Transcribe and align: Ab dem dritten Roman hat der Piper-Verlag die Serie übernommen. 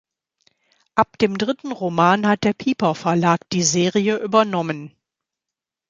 Ab 0.95 1.19
dem 1.19 1.37
dritten 1.37 1.71
Roman 1.71 2.25
hat 2.27 2.43
der 2.43 2.53
Piper-Verlag 2.53 3.47
die 3.51 3.61
Serie 3.61 4.15
übernommen. 4.17 4.95